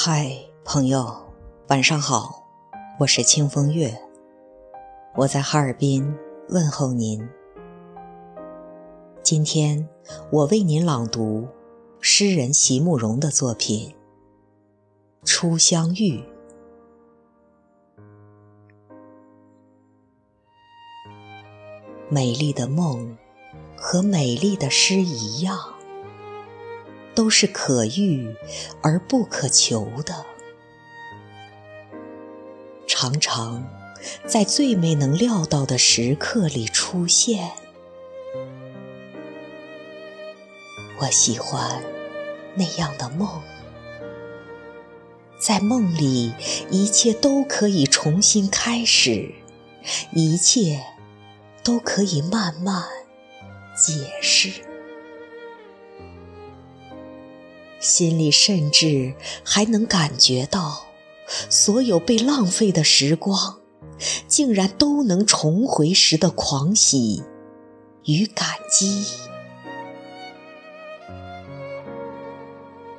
[0.00, 0.30] 嗨，
[0.64, 1.12] 朋友，
[1.70, 2.46] 晚上好，
[3.00, 4.00] 我是清风月，
[5.16, 6.14] 我在哈尔滨
[6.50, 7.28] 问候您。
[9.24, 9.88] 今天
[10.30, 11.48] 我为您朗读
[12.00, 13.92] 诗人席慕容的作品
[15.28, 16.22] 《初相遇》。
[22.08, 23.18] 美丽的梦
[23.76, 25.58] 和美丽的诗一样。
[27.18, 28.36] 都是可遇
[28.80, 30.24] 而不可求的，
[32.86, 33.68] 常常
[34.24, 37.50] 在最没能料到的时刻里出现。
[41.00, 41.82] 我喜欢
[42.54, 43.42] 那样的梦，
[45.40, 46.32] 在梦里
[46.70, 49.34] 一切都可以重新开始，
[50.12, 50.84] 一切
[51.64, 52.84] 都可以慢慢
[53.76, 54.67] 解释。
[57.80, 60.86] 心里甚至还能感觉到，
[61.48, 63.60] 所有被浪费的时光，
[64.26, 67.22] 竟然都能重回时的狂喜
[68.04, 69.06] 与感激。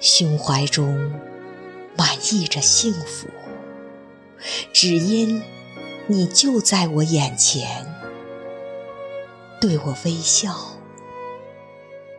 [0.00, 1.12] 胸怀中
[1.96, 3.28] 满溢着幸福，
[4.72, 5.42] 只因
[6.06, 7.86] 你就在我眼前，
[9.60, 10.56] 对我微笑，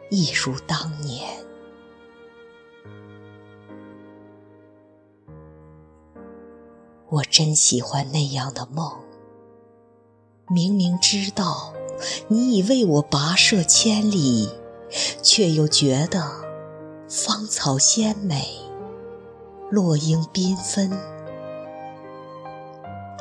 [0.10, 1.28] 一如当年。
[7.10, 8.92] 我真喜欢那样的梦，
[10.48, 11.74] 明明知道
[12.28, 14.50] 你已为我跋涉千里，
[15.22, 16.32] 却又觉得
[17.08, 18.58] 芳草鲜美，
[19.70, 20.92] 落英缤纷，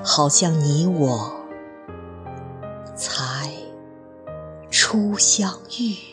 [0.02, 1.30] 好像你我
[2.96, 3.52] 才
[4.70, 6.11] 初相遇。